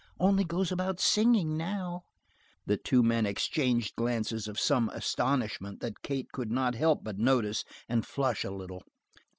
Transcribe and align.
"Only 0.19 0.43
goes 0.45 0.71
about 0.71 0.99
singing, 0.99 1.55
now." 1.55 2.05
The 2.65 2.75
two 2.75 3.03
men 3.03 3.27
exchanged 3.27 3.95
glances 3.95 4.47
of 4.47 4.59
such 4.59 4.89
astonishment 4.93 5.79
that 5.81 6.01
Kate 6.01 6.31
could 6.31 6.49
not 6.51 6.73
help 6.73 7.03
but 7.03 7.19
notice 7.19 7.63
and 7.87 8.03
flush 8.03 8.43
a 8.43 8.49
little. 8.49 8.81